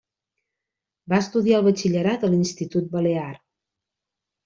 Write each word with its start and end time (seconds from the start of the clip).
Va 1.13 1.19
estudiar 1.25 1.61
el 1.61 1.67
batxillerat 1.69 2.27
a 2.27 2.33
l'Institut 2.35 2.91
Balear. 2.99 3.31